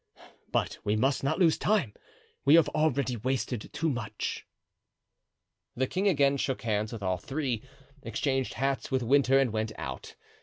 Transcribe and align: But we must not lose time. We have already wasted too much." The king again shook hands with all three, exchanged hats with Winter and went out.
But 0.51 0.79
we 0.83 0.95
must 0.95 1.23
not 1.23 1.37
lose 1.37 1.59
time. 1.59 1.93
We 2.43 2.55
have 2.55 2.67
already 2.69 3.15
wasted 3.17 3.69
too 3.71 3.87
much." 3.87 4.47
The 5.75 5.85
king 5.85 6.07
again 6.07 6.37
shook 6.37 6.63
hands 6.63 6.91
with 6.91 7.03
all 7.03 7.19
three, 7.19 7.61
exchanged 8.01 8.55
hats 8.55 8.89
with 8.89 9.03
Winter 9.03 9.37
and 9.37 9.53
went 9.53 9.73
out. 9.77 10.15